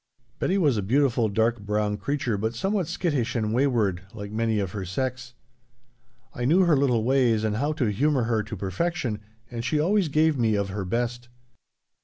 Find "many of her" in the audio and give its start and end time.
4.31-4.83